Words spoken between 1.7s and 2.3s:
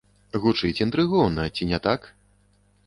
не так?